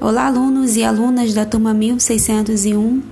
Olá, 0.00 0.28
alunos 0.28 0.76
e 0.76 0.84
alunas 0.84 1.34
da 1.34 1.44
turma 1.44 1.74
1601. 1.74 3.02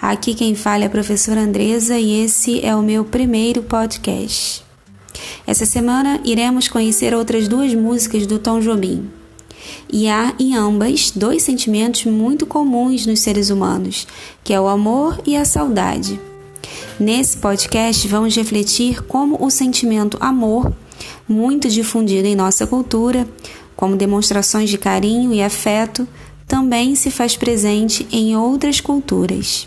Aqui 0.00 0.34
quem 0.34 0.56
fala 0.56 0.82
é 0.82 0.86
a 0.88 0.90
professora 0.90 1.40
Andresa 1.40 1.96
e 1.96 2.24
esse 2.24 2.60
é 2.66 2.74
o 2.74 2.82
meu 2.82 3.04
primeiro 3.04 3.62
podcast. 3.62 4.64
Essa 5.46 5.64
semana 5.64 6.20
iremos 6.24 6.66
conhecer 6.66 7.14
outras 7.14 7.46
duas 7.46 7.72
músicas 7.72 8.26
do 8.26 8.40
Tom 8.40 8.58
Jobim. 8.58 9.08
E 9.88 10.08
há 10.08 10.34
em 10.36 10.56
ambas 10.56 11.12
dois 11.12 11.44
sentimentos 11.44 12.06
muito 12.06 12.44
comuns 12.44 13.06
nos 13.06 13.20
seres 13.20 13.48
humanos, 13.48 14.08
que 14.42 14.52
é 14.52 14.60
o 14.60 14.66
amor 14.66 15.22
e 15.24 15.36
a 15.36 15.44
saudade. 15.44 16.18
Nesse 16.98 17.36
podcast 17.36 18.08
vamos 18.08 18.34
refletir 18.34 19.00
como 19.04 19.40
o 19.40 19.48
sentimento 19.48 20.18
amor, 20.20 20.72
muito 21.28 21.68
difundido 21.68 22.26
em 22.26 22.34
nossa 22.34 22.66
cultura, 22.66 23.28
como 23.76 23.96
demonstrações 23.96 24.70
de 24.70 24.78
carinho 24.78 25.32
e 25.32 25.40
afeto, 25.40 26.06
também 26.52 26.94
se 26.94 27.10
faz 27.10 27.34
presente 27.34 28.06
em 28.12 28.36
outras 28.36 28.78
culturas. 28.78 29.66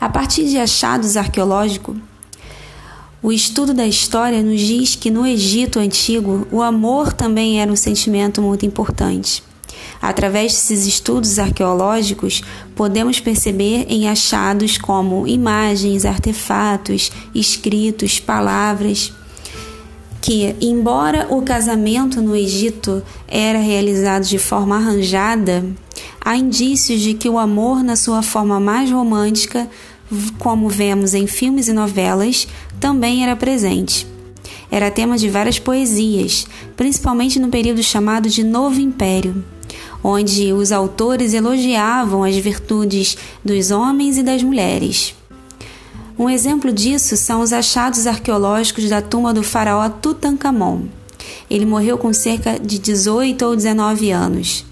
A 0.00 0.08
partir 0.08 0.48
de 0.48 0.56
achados 0.58 1.16
arqueológicos, 1.16 1.96
o 3.20 3.32
estudo 3.32 3.74
da 3.74 3.84
história 3.84 4.40
nos 4.40 4.60
diz 4.60 4.94
que 4.94 5.10
no 5.10 5.26
Egito 5.26 5.80
antigo 5.80 6.46
o 6.52 6.62
amor 6.62 7.12
também 7.12 7.60
era 7.60 7.72
um 7.72 7.74
sentimento 7.74 8.40
muito 8.40 8.64
importante. 8.64 9.42
Através 10.00 10.52
desses 10.52 10.86
estudos 10.86 11.40
arqueológicos, 11.40 12.40
podemos 12.76 13.18
perceber 13.18 13.86
em 13.88 14.08
achados 14.08 14.78
como 14.78 15.26
imagens, 15.26 16.04
artefatos, 16.04 17.10
escritos, 17.34 18.20
palavras, 18.20 19.12
que, 20.28 20.54
embora 20.60 21.26
o 21.30 21.40
casamento 21.40 22.20
no 22.20 22.36
Egito 22.36 23.02
era 23.26 23.58
realizado 23.58 24.24
de 24.26 24.36
forma 24.36 24.76
arranjada, 24.76 25.64
há 26.20 26.36
indícios 26.36 27.00
de 27.00 27.14
que 27.14 27.30
o 27.30 27.38
amor, 27.38 27.82
na 27.82 27.96
sua 27.96 28.20
forma 28.20 28.60
mais 28.60 28.90
romântica, 28.90 29.66
como 30.38 30.68
vemos 30.68 31.14
em 31.14 31.26
filmes 31.26 31.66
e 31.66 31.72
novelas, 31.72 32.46
também 32.78 33.24
era 33.24 33.34
presente. 33.36 34.06
Era 34.70 34.90
tema 34.90 35.16
de 35.16 35.30
várias 35.30 35.58
poesias, 35.58 36.46
principalmente 36.76 37.40
no 37.40 37.48
período 37.48 37.82
chamado 37.82 38.28
de 38.28 38.44
Novo 38.44 38.78
Império, 38.78 39.42
onde 40.04 40.52
os 40.52 40.72
autores 40.72 41.32
elogiavam 41.32 42.22
as 42.22 42.36
virtudes 42.36 43.16
dos 43.42 43.70
homens 43.70 44.18
e 44.18 44.22
das 44.22 44.42
mulheres. 44.42 45.14
Um 46.18 46.28
exemplo 46.28 46.72
disso 46.72 47.16
são 47.16 47.42
os 47.42 47.52
achados 47.52 48.04
arqueológicos 48.04 48.88
da 48.88 49.00
tumba 49.00 49.32
do 49.32 49.44
faraó 49.44 49.88
Tutankhamon. 49.88 50.86
Ele 51.48 51.64
morreu 51.64 51.96
com 51.96 52.12
cerca 52.12 52.58
de 52.58 52.76
18 52.76 53.40
ou 53.44 53.54
19 53.54 54.10
anos 54.10 54.64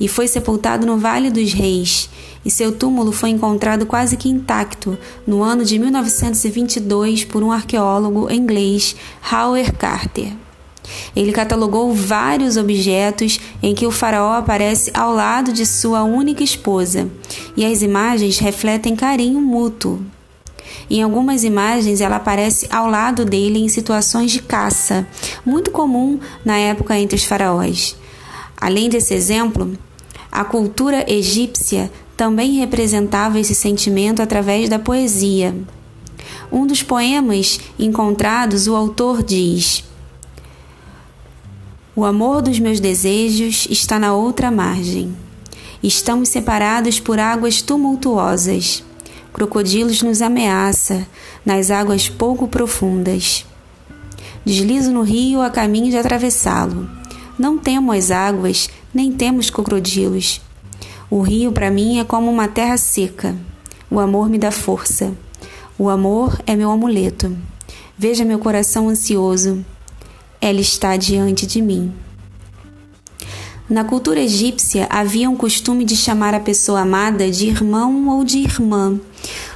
e 0.00 0.08
foi 0.08 0.26
sepultado 0.26 0.84
no 0.84 0.98
Vale 0.98 1.30
dos 1.30 1.52
Reis, 1.52 2.10
e 2.44 2.50
seu 2.50 2.72
túmulo 2.72 3.12
foi 3.12 3.30
encontrado 3.30 3.86
quase 3.86 4.16
que 4.16 4.28
intacto 4.28 4.98
no 5.24 5.40
ano 5.40 5.64
de 5.64 5.78
1922 5.78 7.24
por 7.24 7.44
um 7.44 7.52
arqueólogo 7.52 8.28
inglês, 8.28 8.96
Howard 9.32 9.72
Carter. 9.74 10.32
Ele 11.14 11.30
catalogou 11.30 11.94
vários 11.94 12.56
objetos 12.56 13.38
em 13.62 13.72
que 13.72 13.86
o 13.86 13.90
faraó 13.92 14.32
aparece 14.32 14.90
ao 14.94 15.14
lado 15.14 15.52
de 15.52 15.64
sua 15.64 16.02
única 16.02 16.42
esposa, 16.42 17.08
e 17.56 17.64
as 17.64 17.82
imagens 17.82 18.38
refletem 18.38 18.96
carinho 18.96 19.40
mútuo. 19.40 20.00
Em 20.90 21.02
algumas 21.02 21.44
imagens, 21.44 22.00
ela 22.00 22.16
aparece 22.16 22.66
ao 22.70 22.88
lado 22.88 23.24
dele 23.24 23.58
em 23.58 23.68
situações 23.68 24.30
de 24.30 24.40
caça, 24.40 25.06
muito 25.44 25.70
comum 25.70 26.18
na 26.44 26.56
época 26.56 26.98
entre 26.98 27.16
os 27.16 27.24
faraós. 27.24 27.96
Além 28.56 28.88
desse 28.88 29.14
exemplo, 29.14 29.72
a 30.30 30.44
cultura 30.44 31.04
egípcia 31.10 31.90
também 32.16 32.58
representava 32.58 33.38
esse 33.38 33.54
sentimento 33.54 34.20
através 34.20 34.68
da 34.68 34.78
poesia. 34.78 35.54
Um 36.50 36.66
dos 36.66 36.82
poemas 36.82 37.60
encontrados, 37.78 38.66
o 38.66 38.74
autor 38.74 39.22
diz: 39.22 39.84
O 41.94 42.04
amor 42.04 42.42
dos 42.42 42.58
meus 42.58 42.80
desejos 42.80 43.68
está 43.70 43.98
na 43.98 44.14
outra 44.14 44.50
margem. 44.50 45.14
Estamos 45.82 46.30
separados 46.30 46.98
por 46.98 47.20
águas 47.20 47.62
tumultuosas. 47.62 48.82
Crocodilos 49.32 50.02
nos 50.02 50.22
ameaça 50.22 51.06
nas 51.44 51.70
águas 51.70 52.08
pouco 52.08 52.48
profundas. 52.48 53.44
Deslizo 54.44 54.90
no 54.90 55.02
rio 55.02 55.42
a 55.42 55.50
caminho 55.50 55.90
de 55.90 55.96
atravessá-lo. 55.96 56.88
Não 57.38 57.58
temo 57.58 57.92
as 57.92 58.10
águas, 58.10 58.68
nem 58.92 59.12
temos 59.12 59.50
crocodilos. 59.50 60.40
O 61.10 61.20
rio 61.20 61.52
para 61.52 61.70
mim 61.70 61.98
é 61.98 62.04
como 62.04 62.30
uma 62.30 62.48
terra 62.48 62.76
seca. 62.76 63.36
O 63.90 64.00
amor 64.00 64.28
me 64.28 64.38
dá 64.38 64.50
força. 64.50 65.12
O 65.78 65.88
amor 65.88 66.40
é 66.46 66.56
meu 66.56 66.70
amuleto. 66.70 67.36
Veja 67.96 68.24
meu 68.24 68.38
coração 68.38 68.88
ansioso. 68.88 69.64
Ela 70.40 70.60
está 70.60 70.96
diante 70.96 71.46
de 71.46 71.62
mim. 71.62 71.92
Na 73.68 73.84
cultura 73.84 74.18
egípcia 74.18 74.86
havia 74.88 75.28
um 75.28 75.36
costume 75.36 75.84
de 75.84 75.94
chamar 75.94 76.32
a 76.32 76.40
pessoa 76.40 76.80
amada 76.80 77.30
de 77.30 77.48
irmão 77.48 78.08
ou 78.08 78.24
de 78.24 78.38
irmã, 78.38 78.98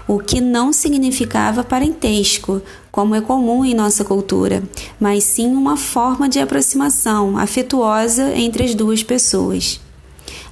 o 0.06 0.18
que 0.18 0.38
não 0.38 0.70
significava 0.70 1.64
parentesco, 1.64 2.60
como 2.90 3.14
é 3.14 3.22
comum 3.22 3.64
em 3.64 3.72
nossa 3.72 4.04
cultura, 4.04 4.62
mas 5.00 5.24
sim 5.24 5.56
uma 5.56 5.78
forma 5.78 6.28
de 6.28 6.38
aproximação 6.38 7.38
afetuosa 7.38 8.36
entre 8.36 8.64
as 8.64 8.74
duas 8.74 9.02
pessoas. 9.02 9.80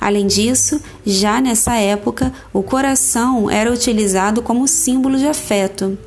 Além 0.00 0.26
disso, 0.26 0.80
já 1.04 1.38
nessa 1.38 1.74
época, 1.76 2.32
o 2.54 2.62
coração 2.62 3.50
era 3.50 3.70
utilizado 3.70 4.40
como 4.40 4.66
símbolo 4.66 5.18
de 5.18 5.26
afeto 5.26 5.98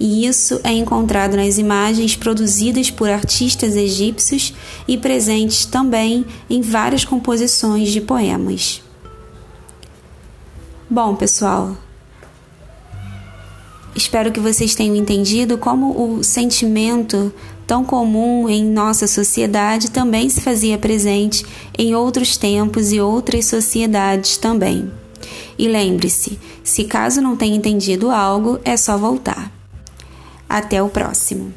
e 0.00 0.26
isso 0.26 0.60
é 0.62 0.72
encontrado 0.72 1.36
nas 1.36 1.58
imagens 1.58 2.14
produzidas 2.14 2.90
por 2.90 3.10
artistas 3.10 3.74
egípcios 3.74 4.54
e 4.86 4.96
presentes 4.96 5.64
também 5.64 6.24
em 6.48 6.60
várias 6.60 7.04
composições 7.04 7.90
de 7.90 8.00
poemas. 8.00 8.82
Bom, 10.88 11.14
pessoal, 11.16 11.76
espero 13.94 14.32
que 14.32 14.40
vocês 14.40 14.74
tenham 14.74 14.96
entendido 14.96 15.58
como 15.58 16.16
o 16.16 16.22
sentimento 16.22 17.32
tão 17.66 17.84
comum 17.84 18.48
em 18.48 18.64
nossa 18.64 19.06
sociedade 19.06 19.90
também 19.90 20.30
se 20.30 20.40
fazia 20.40 20.78
presente 20.78 21.44
em 21.76 21.94
outros 21.94 22.38
tempos 22.38 22.92
e 22.92 23.00
outras 23.00 23.44
sociedades 23.44 24.38
também. 24.38 24.90
E 25.58 25.68
lembre-se, 25.68 26.38
se 26.64 26.84
caso 26.84 27.20
não 27.20 27.36
tenha 27.36 27.56
entendido 27.56 28.10
algo, 28.10 28.58
é 28.64 28.76
só 28.76 28.96
voltar. 28.96 29.57
Até 30.48 30.82
o 30.82 30.88
próximo. 30.88 31.52